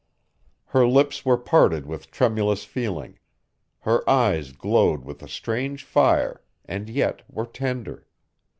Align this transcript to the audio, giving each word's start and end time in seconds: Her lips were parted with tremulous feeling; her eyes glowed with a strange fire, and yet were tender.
Her 0.65 0.87
lips 0.87 1.23
were 1.25 1.37
parted 1.37 1.85
with 1.85 2.09
tremulous 2.09 2.63
feeling; 2.63 3.19
her 3.81 4.01
eyes 4.09 4.51
glowed 4.51 5.05
with 5.05 5.21
a 5.21 5.27
strange 5.27 5.83
fire, 5.83 6.41
and 6.65 6.89
yet 6.89 7.21
were 7.29 7.45
tender. 7.45 8.07